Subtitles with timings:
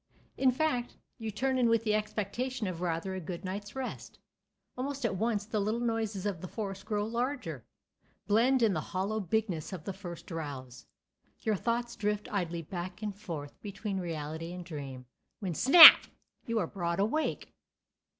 [0.35, 4.17] In fact, you turn in with the expectation of rather a good night's rest.
[4.75, 7.67] Almost at once the little noises of the forest grow larger,
[8.25, 10.87] blend in the hollow bigness of the first drowse;
[11.41, 15.05] your thoughts drift idly back and forth between reality and dream;
[15.39, 17.53] when—snap!—you are broad awake!